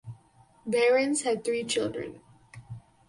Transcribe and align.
Behrens 0.67 1.21
had 1.21 1.43
three 1.43 1.63
children. 1.63 2.21